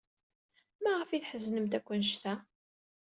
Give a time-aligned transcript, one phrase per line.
[0.83, 2.33] Maɣef ay tḥeznemt akk anect-a?